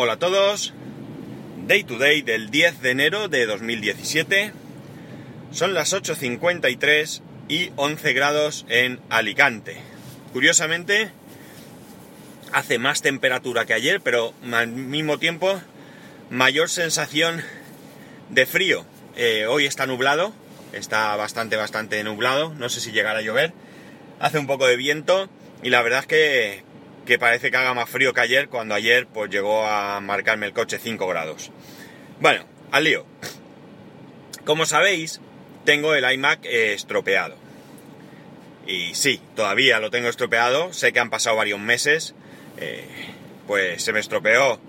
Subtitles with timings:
[0.00, 0.74] Hola a todos.
[1.66, 4.52] Day to day del 10 de enero de 2017.
[5.50, 9.76] Son las 8.53 y 11 grados en Alicante.
[10.32, 11.10] Curiosamente,
[12.52, 15.60] hace más temperatura que ayer, pero al mismo tiempo
[16.30, 17.42] mayor sensación
[18.28, 18.86] de frío.
[19.16, 20.32] Eh, hoy está nublado,
[20.72, 22.54] está bastante, bastante nublado.
[22.54, 23.52] No sé si llegará a llover.
[24.20, 25.28] Hace un poco de viento
[25.64, 26.62] y la verdad es que,
[27.08, 30.52] que parece que haga más frío que ayer, cuando ayer pues llegó a marcarme el
[30.52, 31.50] coche 5 grados.
[32.20, 33.06] Bueno, al lío.
[34.44, 35.18] Como sabéis,
[35.64, 37.34] tengo el iMac eh, estropeado.
[38.66, 42.14] Y sí, todavía lo tengo estropeado, sé que han pasado varios meses,
[42.58, 42.86] eh,
[43.46, 44.60] pues se me estropeó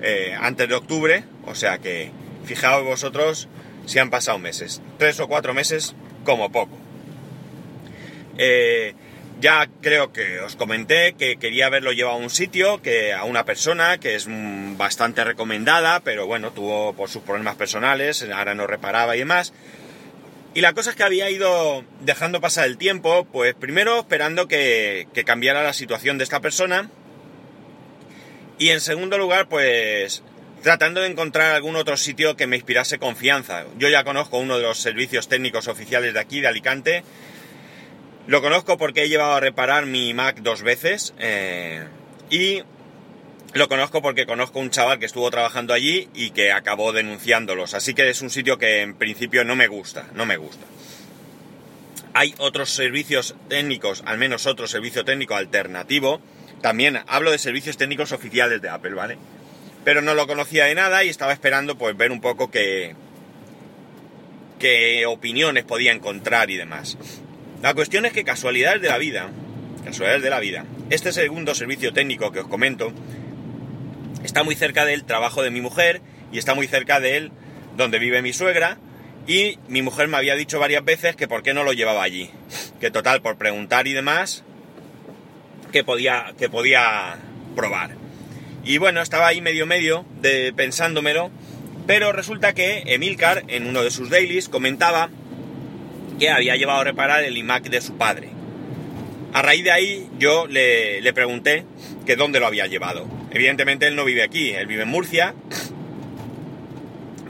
[0.00, 2.12] eh, antes de octubre, o sea que
[2.44, 3.48] fijaos vosotros
[3.86, 6.78] si han pasado meses, tres o cuatro meses como poco.
[9.40, 13.46] Ya creo que os comenté que quería haberlo llevado a un sitio, que a una
[13.46, 18.66] persona que es mm, bastante recomendada, pero bueno, tuvo por sus problemas personales, ahora no
[18.66, 19.54] reparaba y demás.
[20.52, 25.08] Y la cosa es que había ido dejando pasar el tiempo, pues primero esperando que,
[25.14, 26.90] que cambiara la situación de esta persona.
[28.58, 30.22] Y en segundo lugar, pues
[30.62, 33.64] tratando de encontrar algún otro sitio que me inspirase confianza.
[33.78, 37.04] Yo ya conozco uno de los servicios técnicos oficiales de aquí, de Alicante,
[38.30, 41.82] lo conozco porque he llevado a reparar mi Mac dos veces eh,
[42.30, 42.62] y
[43.54, 47.74] lo conozco porque conozco un chaval que estuvo trabajando allí y que acabó denunciándolos.
[47.74, 50.64] Así que es un sitio que en principio no me gusta, no me gusta.
[52.14, 56.20] Hay otros servicios técnicos, al menos otro servicio técnico alternativo.
[56.62, 59.18] También hablo de servicios técnicos oficiales de Apple, ¿vale?
[59.84, 62.94] Pero no lo conocía de nada y estaba esperando pues ver un poco qué,
[64.60, 66.96] qué opiniones podía encontrar y demás.
[67.62, 69.28] La cuestión es que casualidades de la vida,
[69.84, 72.92] casualidades de la vida, este segundo servicio técnico que os comento
[74.24, 76.00] está muy cerca del trabajo de mi mujer
[76.32, 77.32] y está muy cerca de él
[77.76, 78.78] donde vive mi suegra
[79.26, 82.30] y mi mujer me había dicho varias veces que por qué no lo llevaba allí.
[82.80, 84.42] Que total, por preguntar y demás,
[85.70, 87.18] que podía, que podía
[87.54, 87.90] probar.
[88.64, 90.06] Y bueno, estaba ahí medio medio
[90.56, 91.30] pensándomelo,
[91.86, 95.10] pero resulta que Emilcar en uno de sus dailies comentaba
[96.20, 98.28] que había llevado a reparar el iMac de su padre.
[99.32, 101.64] A raíz de ahí yo le, pregunté
[102.06, 103.08] que dónde lo había llevado.
[103.30, 105.34] Evidentemente él no vive aquí, él vive en Murcia.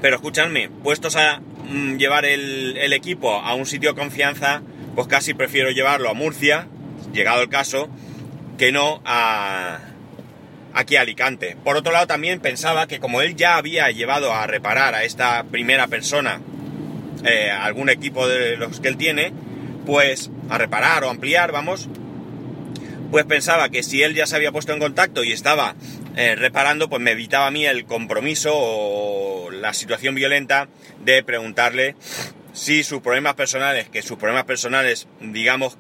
[0.03, 4.63] Pero escúchame, puestos a mm, llevar el, el, equipo a un sitio de confianza,
[4.95, 6.67] pues casi prefiero llevarlo a Murcia,
[7.13, 7.89] llegado el caso,
[8.59, 9.79] que no a
[10.73, 11.57] aquí a Alicante.
[11.63, 15.45] Por otro lado también pensaba que como él ya había llevado a reparar a esta
[15.45, 16.41] primera persona
[17.25, 19.33] eh, algún equipo de los que él tiene,
[19.87, 21.89] pues a reparar o ampliar, vamos,
[23.11, 25.75] pues pensaba que si él ya se había puesto en contacto y estaba
[26.17, 30.69] eh, reparando, pues me evitaba a mí el compromiso o la situación violenta
[31.05, 31.97] de preguntarle
[32.53, 35.77] si sus problemas personales, que sus problemas personales, digamos,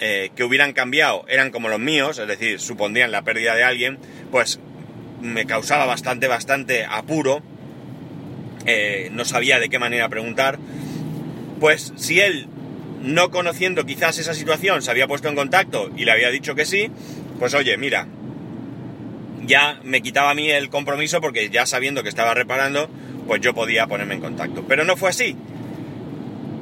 [0.00, 3.98] eh, que hubieran cambiado eran como los míos, es decir, supondrían la pérdida de alguien,
[4.30, 4.58] pues
[5.20, 7.42] me causaba bastante, bastante apuro
[8.66, 10.58] eh, no sabía de qué manera preguntar,
[11.60, 12.48] pues si él,
[13.02, 16.64] no conociendo quizás esa situación, se había puesto en contacto y le había dicho que
[16.64, 16.90] sí,
[17.38, 18.06] pues oye, mira,
[19.46, 22.88] ya me quitaba a mí el compromiso porque ya sabiendo que estaba reparando,
[23.26, 24.64] pues yo podía ponerme en contacto.
[24.66, 25.36] Pero no fue así.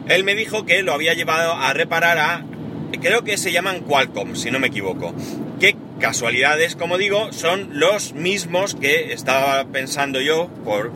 [0.09, 2.45] Él me dijo que lo había llevado a reparar a,
[3.01, 5.15] creo que se llaman Qualcomm, si no me equivoco.
[5.61, 10.93] Qué casualidades, como digo, son los mismos que estaba pensando yo por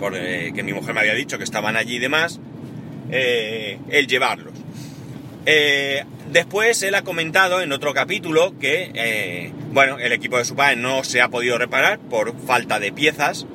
[0.00, 2.40] porque que mi mujer me había dicho que estaban allí y demás,
[3.10, 4.54] eh, el llevarlos.
[5.46, 10.56] Eh, después él ha comentado en otro capítulo que, eh, bueno, el equipo de su
[10.56, 13.46] padre no se ha podido reparar por falta de piezas,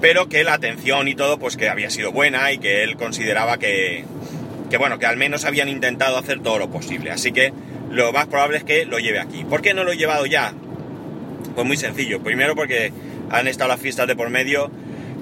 [0.00, 3.58] pero que la atención y todo, pues que había sido buena y que él consideraba
[3.58, 4.04] que,
[4.70, 7.10] que bueno, que al menos habían intentado hacer todo lo posible.
[7.10, 7.52] Así que
[7.90, 9.44] lo más probable es que lo lleve aquí.
[9.44, 10.52] ¿Por qué no lo he llevado ya?
[11.54, 12.22] Pues muy sencillo.
[12.22, 12.92] Primero porque
[13.30, 14.70] han estado las fiestas de por medio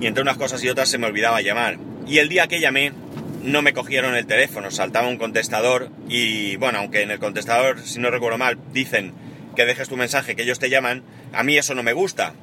[0.00, 1.78] y entre unas cosas y otras se me olvidaba llamar.
[2.06, 2.92] Y el día que llamé
[3.42, 7.98] no me cogieron el teléfono, saltaba un contestador y bueno, aunque en el contestador, si
[7.98, 9.14] no recuerdo mal, dicen
[9.54, 11.02] que dejes tu mensaje, que ellos te llaman,
[11.32, 12.34] a mí eso no me gusta.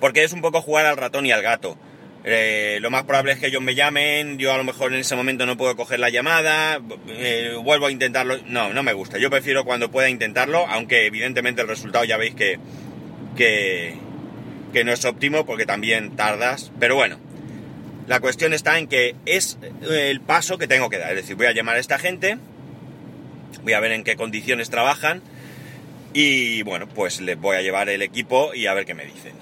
[0.00, 1.78] Porque es un poco jugar al ratón y al gato.
[2.24, 5.16] Eh, lo más probable es que ellos me llamen, yo a lo mejor en ese
[5.16, 8.38] momento no puedo coger la llamada, eh, vuelvo a intentarlo.
[8.46, 9.18] No, no me gusta.
[9.18, 12.58] Yo prefiero cuando pueda intentarlo, aunque evidentemente el resultado ya veis que,
[13.36, 13.94] que,
[14.72, 17.18] que no es óptimo porque también tardas, pero bueno,
[18.06, 21.36] la cuestión está en que es eh, el paso que tengo que dar, es decir,
[21.36, 22.38] voy a llamar a esta gente,
[23.62, 25.22] voy a ver en qué condiciones trabajan
[26.14, 29.32] Y bueno, pues les voy a llevar el equipo y a ver qué me dicen.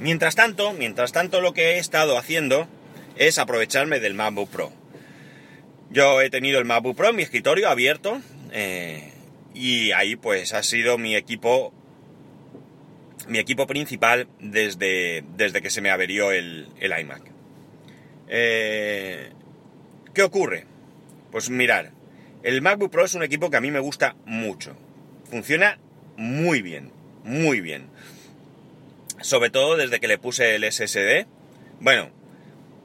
[0.00, 2.68] Mientras tanto, mientras tanto lo que he estado haciendo
[3.16, 4.72] es aprovecharme del MacBook Pro.
[5.90, 8.20] Yo he tenido el MacBook Pro en mi escritorio abierto
[8.52, 9.12] eh,
[9.54, 11.72] y ahí pues ha sido mi equipo
[13.28, 17.22] mi equipo principal desde, desde que se me averió el, iMac.
[18.28, 19.30] Eh,
[20.14, 20.66] ¿Qué ocurre?
[21.30, 21.92] Pues mirar,
[22.42, 24.76] el MacBook Pro es un equipo que a mí me gusta mucho.
[25.30, 25.78] Funciona
[26.16, 26.90] muy bien,
[27.24, 27.88] muy bien.
[29.20, 31.26] Sobre todo desde que le puse el SSD.
[31.80, 32.10] Bueno,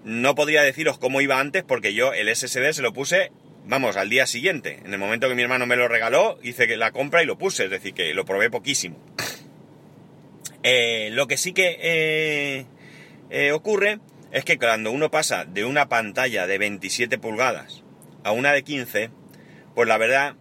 [0.04, 3.32] no podría deciros cómo iba antes porque yo el SSD se lo puse,
[3.66, 4.80] vamos, al día siguiente.
[4.86, 7.66] En el momento que mi hermano me lo regaló, hice la compra y lo puse,
[7.66, 8.98] es decir, que lo probé poquísimo.
[10.68, 12.66] Eh, lo que sí que eh,
[13.30, 14.00] eh, ocurre
[14.32, 17.84] es que cuando uno pasa de una pantalla de 27 pulgadas
[18.24, 19.12] a una de 15,
[19.76, 20.34] pues la verdad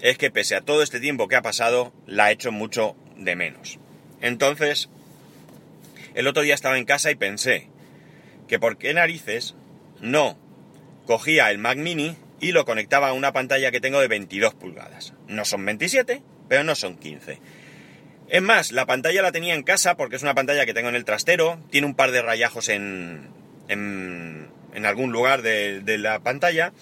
[0.00, 3.34] es que pese a todo este tiempo que ha pasado, la he hecho mucho de
[3.34, 3.80] menos.
[4.20, 4.88] Entonces,
[6.14, 7.66] el otro día estaba en casa y pensé
[8.46, 9.56] que por qué narices
[10.00, 10.38] no
[11.06, 15.12] cogía el Mac mini y lo conectaba a una pantalla que tengo de 22 pulgadas.
[15.26, 17.40] No son 27, pero no son 15.
[18.32, 20.94] Es más, la pantalla la tenía en casa porque es una pantalla que tengo en
[20.94, 23.28] el trastero, tiene un par de rayajos en,
[23.68, 26.72] en, algún lugar de, la pantalla,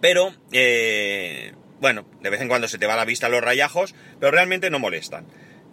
[0.00, 1.52] pero eh,
[1.82, 4.70] bueno, de vez en cuando se te va a la vista los rayajos, pero realmente
[4.70, 5.26] no molestan.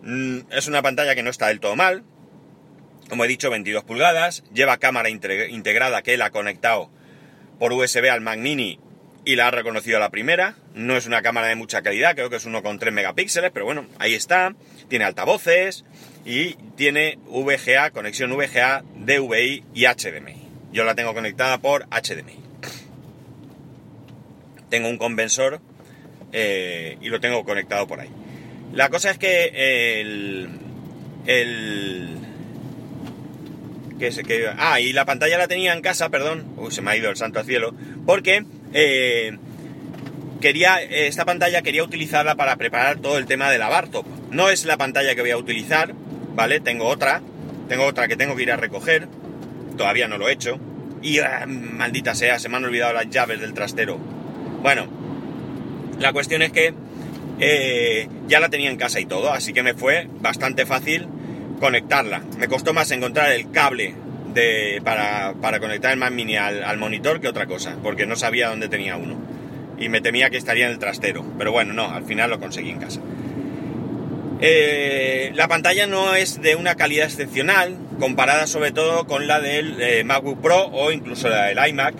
[0.03, 2.03] Mm, es una pantalla que no está del todo mal.
[3.07, 4.43] Como he dicho, 22 pulgadas.
[4.53, 6.91] Lleva cámara integrada que él ha conectado
[7.59, 8.77] por USB al Mac Mini
[9.25, 10.55] y la ha reconocido a la primera.
[10.73, 14.13] No es una cámara de mucha calidad, creo que es 1,3 megapíxeles, pero bueno, ahí
[14.13, 14.55] está.
[14.87, 15.85] Tiene altavoces
[16.25, 20.47] y tiene VGA, conexión VGA, DVI y HDMI.
[20.71, 22.39] Yo la tengo conectada por HDMI.
[24.69, 25.61] Tengo un conversor
[26.31, 28.09] eh, y lo tengo conectado por ahí.
[28.73, 30.49] La cosa es que el...
[31.25, 32.17] el
[33.97, 37.09] que, que, ah, y la pantalla la tenía en casa, perdón, se me ha ido
[37.09, 37.75] el santo al cielo,
[38.05, 39.37] porque eh,
[40.41, 44.05] quería, esta pantalla quería utilizarla para preparar todo el tema de la Bartop.
[44.31, 45.93] No es la pantalla que voy a utilizar,
[46.35, 46.59] ¿vale?
[46.59, 47.21] Tengo otra,
[47.67, 49.07] tengo otra que tengo que ir a recoger,
[49.77, 50.59] todavía no lo he hecho,
[51.01, 53.97] y ah, maldita sea, se me han olvidado las llaves del trastero.
[54.61, 54.87] Bueno,
[55.99, 56.73] la cuestión es que
[57.39, 61.07] eh, ya la tenía en casa y todo, así que me fue bastante fácil
[61.59, 62.21] conectarla.
[62.37, 63.95] Me costó más encontrar el cable
[64.33, 68.69] de, para, conectar el Mac Mini al, monitor que otra cosa, porque no sabía dónde
[68.69, 69.17] tenía uno.
[69.77, 71.25] Y me temía que estaría en el trastero.
[71.37, 72.99] Pero bueno, no, al final lo conseguí en casa.
[74.41, 79.81] Eh, la pantalla no es de una calidad excepcional, comparada sobre todo con la del
[79.81, 81.95] eh, MacBook Pro o incluso la del iMac,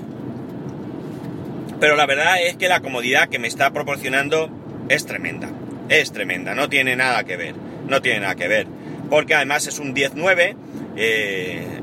[1.80, 4.50] pero la verdad es que la comodidad que me está proporcionando
[4.90, 5.50] es tremenda.
[5.88, 7.56] Es tremenda, no tiene nada que ver.
[7.88, 8.68] No tiene nada que ver.
[9.10, 10.56] Porque además es un 10.9,
[10.98, 11.79] eh,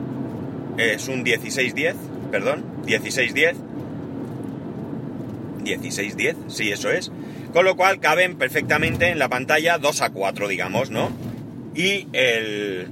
[0.79, 1.95] es un 16.10,
[2.31, 3.55] perdón, 16.10.
[5.65, 7.11] 16.10, sí, eso es.
[7.53, 11.11] Con lo cual caben perfectamente en la pantalla 2 a 4, digamos, ¿no?
[11.75, 12.89] Y el...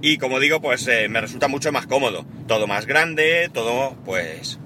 [0.00, 2.24] Y como digo, pues eh, me resulta mucho más cómodo.
[2.46, 4.58] Todo más grande, todo pues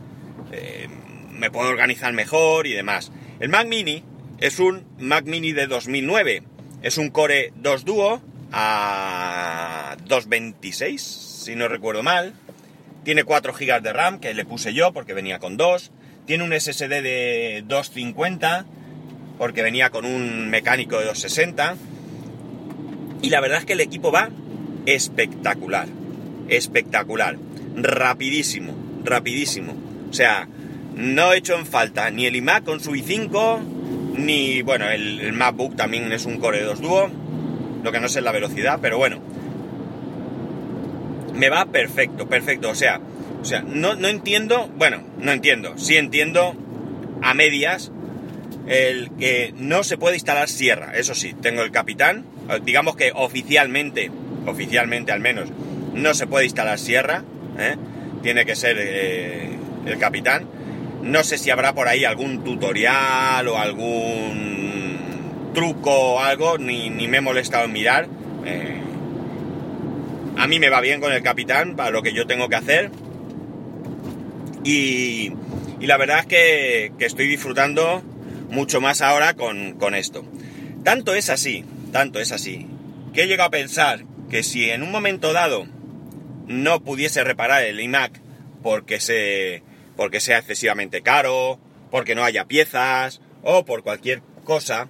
[0.53, 0.89] eh,
[1.31, 3.11] me puedo organizar mejor y demás.
[3.41, 4.05] El Mac Mini
[4.39, 6.43] es un Mac Mini de 2009.
[6.83, 8.23] Es un Core 2 Duo
[8.53, 12.35] a 226, si no recuerdo mal.
[13.05, 15.91] Tiene 4 GB de RAM, que le puse yo porque venía con 2.
[16.27, 18.65] Tiene un SSD de 250,
[19.39, 21.77] porque venía con un mecánico de 260.
[23.23, 24.31] Y la verdad es que el equipo va
[24.87, 25.89] espectacular.
[26.49, 27.37] Espectacular.
[27.77, 28.75] Rapidísimo.
[29.05, 29.75] Rapidísimo.
[30.11, 30.49] O sea,
[30.95, 33.61] no he hecho en falta ni el iMac con su i5,
[34.17, 37.11] ni, bueno, el, MacBook también es un Core 2 Duo,
[37.83, 39.21] lo que no sé es la velocidad, pero bueno.
[41.35, 42.71] Me va perfecto, perfecto.
[42.71, 43.01] O sea,
[43.41, 46.55] o sea, no, no entiendo, bueno, no entiendo, sí entiendo
[47.23, 47.91] a medias
[48.67, 50.93] el que no se puede instalar Sierra.
[50.95, 52.25] Eso sí, tengo el Capitán,
[52.65, 54.11] digamos que oficialmente,
[54.47, 55.51] oficialmente al menos,
[55.95, 57.25] no se puede instalar Sierra,
[57.59, 57.77] ¿eh?
[58.23, 59.51] tiene que ser eh,
[59.87, 60.47] el capitán.
[61.03, 64.62] No sé si habrá por ahí algún tutorial o algún
[65.53, 68.09] truco o algo, ni, me he molestado en mirar.
[68.45, 68.81] Eh,
[70.37, 72.91] a mí me va bien con el capitán para lo que yo tengo que hacer.
[74.65, 75.33] Y,
[75.81, 78.03] la verdad es que, estoy disfrutando
[78.51, 80.25] mucho más ahora con, con esto.
[80.85, 82.67] Tanto es así, tanto es así,
[83.13, 85.67] que he llegado a pensar que si en un momento dado
[86.47, 88.21] no pudiese reparar el iMac
[88.63, 89.63] porque se
[89.97, 94.89] porque sea excesivamente caro, porque no haya piezas o por cualquier cosa,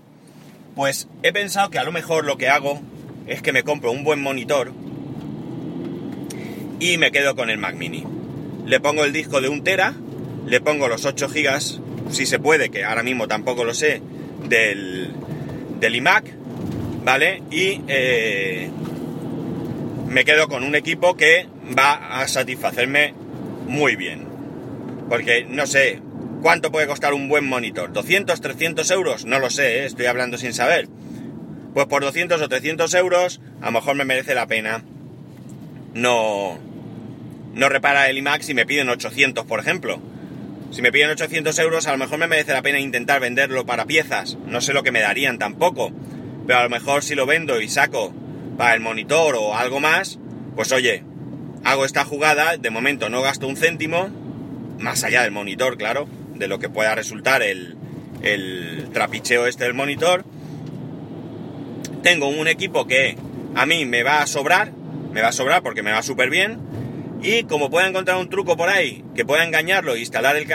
[0.74, 2.80] Pues he pensado que a lo mejor lo que hago
[3.26, 4.72] es que me compro un buen monitor
[6.80, 8.04] y me quedo con el Mac Mini.
[8.66, 9.94] Le pongo el disco de un tera,
[10.46, 14.00] le pongo los 8 gigas, si se puede, que ahora mismo tampoco lo sé,
[14.48, 15.10] del,
[15.78, 16.24] del iMac,
[17.04, 17.42] ¿vale?
[17.50, 18.70] Y eh,
[20.08, 21.46] me quedo con un equipo que
[21.78, 23.14] va a satisfacerme
[23.66, 24.26] muy bien.
[25.08, 26.00] Porque no sé,
[26.42, 27.92] ¿cuánto puede costar un buen monitor?
[27.92, 29.24] ¿200, 300 euros?
[29.24, 29.86] No lo sé, ¿eh?
[29.86, 30.88] estoy hablando sin saber.
[31.72, 34.84] Pues por 200 o 300 euros, a lo mejor me merece la pena
[35.94, 36.58] no,
[37.54, 40.00] no repara el iMac si me piden 800, por ejemplo.
[40.70, 43.84] Si me piden 800 euros, a lo mejor me merece la pena intentar venderlo para
[43.84, 44.38] piezas.
[44.46, 45.92] No sé lo que me darían tampoco.
[46.46, 48.14] Pero a lo mejor si lo vendo y saco
[48.56, 50.18] para el monitor o algo más,
[50.56, 51.04] pues oye,
[51.62, 54.08] hago esta jugada, de momento no gasto un céntimo,
[54.78, 56.08] más allá del monitor, claro,
[56.42, 57.76] de lo que pueda resultar el,
[58.20, 60.24] el trapicheo este del monitor.
[62.02, 63.16] Tengo un equipo que
[63.54, 64.72] a mí me va a sobrar,
[65.12, 66.58] me va a sobrar porque me va súper bien.
[67.22, 70.50] Y como pueda encontrar un truco por ahí que pueda engañarlo e instalar el,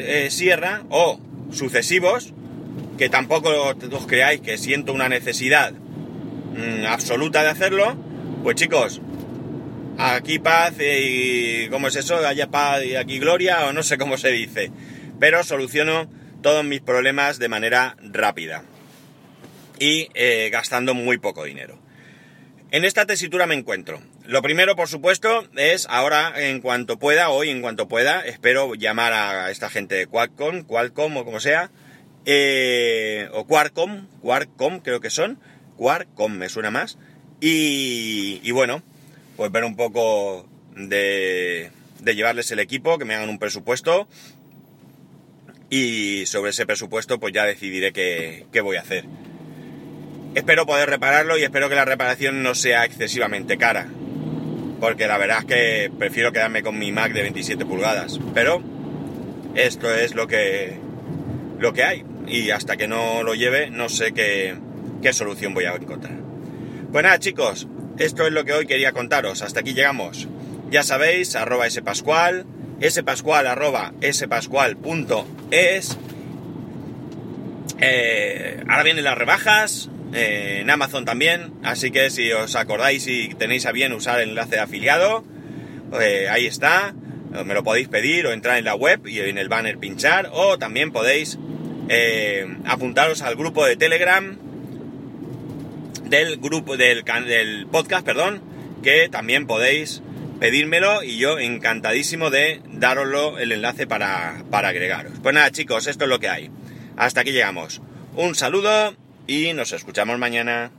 [0.00, 1.18] eh, Sierra o
[1.50, 2.34] sucesivos,
[2.98, 7.96] que tampoco os creáis que siento una necesidad mm, absoluta de hacerlo,
[8.42, 9.00] pues chicos,
[9.96, 11.68] aquí paz y...
[11.70, 12.16] ¿cómo es eso?
[12.16, 14.70] Haya paz y aquí gloria o no sé cómo se dice.
[15.20, 16.10] Pero soluciono
[16.42, 18.64] todos mis problemas de manera rápida
[19.78, 21.78] y eh, gastando muy poco dinero.
[22.72, 24.00] En esta tesitura me encuentro.
[24.24, 29.12] Lo primero, por supuesto, es ahora, en cuanto pueda, hoy en cuanto pueda, espero llamar
[29.12, 31.70] a esta gente de Qualcomm, Qualcomm o como sea,
[32.26, 35.40] eh, o Quarcom, Quarcom creo que son,
[35.76, 36.96] Quarcom me suena más,
[37.40, 38.82] y, bueno,
[39.36, 40.46] pues ver un poco
[40.76, 44.06] de, de llevarles el equipo, que me hagan un presupuesto,
[45.70, 49.04] y sobre ese presupuesto pues ya decidiré qué, qué voy a hacer.
[50.34, 53.88] Espero poder repararlo y espero que la reparación no sea excesivamente cara.
[54.80, 58.18] Porque la verdad es que prefiero quedarme con mi Mac de 27 pulgadas.
[58.34, 58.62] Pero
[59.54, 60.78] esto es lo que,
[61.58, 62.04] lo que hay.
[62.26, 64.56] Y hasta que no lo lleve, no sé qué,
[65.02, 66.18] qué solución voy a encontrar.
[66.90, 69.42] Pues nada, chicos, esto es lo que hoy quería contaros.
[69.42, 70.28] Hasta aquí llegamos.
[70.70, 72.46] Ya sabéis, arroba spascual,
[72.82, 73.92] spascual arroba
[75.50, 75.98] spascual.es.
[77.80, 83.34] Eh, ahora vienen las rebajas, eh, en Amazon también, así que si os acordáis y
[83.34, 85.24] tenéis a bien usar el enlace de afiliado,
[86.00, 86.94] eh, ahí está,
[87.44, 90.58] me lo podéis pedir o entrar en la web y en el banner pinchar, o
[90.58, 91.38] también podéis
[92.66, 94.38] apuntaros al grupo de Telegram
[96.04, 98.40] del grupo del, del podcast, perdón,
[98.82, 100.02] que también podéis
[100.40, 105.12] pedírmelo y yo encantadísimo de daroslo el enlace para, para agregaros.
[105.22, 106.50] Pues nada chicos, esto es lo que hay.
[106.96, 107.80] Hasta aquí llegamos.
[108.16, 110.72] Un saludo y nos escuchamos mañana.